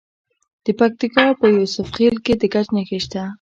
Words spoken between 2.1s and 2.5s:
کې د